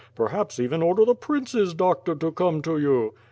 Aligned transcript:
Perhaps 0.15 0.59
even 0.59 0.81
order 0.81 1.05
the 1.05 1.13
prince's 1.13 1.75
doctor 1.75 2.15
to 2.15 2.31
come 2.31 2.63
to 2.63 2.79
you?" 2.79 3.13